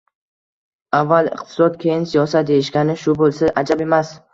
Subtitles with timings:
[1.01, 4.17] Avval iqtisod, keyin siyosat deyishgani shu bo’lsa ajab emas